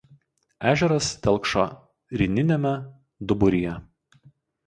Ežeras 0.69 1.09
telkšo 1.25 1.65
rininiame 2.21 2.73
duburyje. 3.27 3.77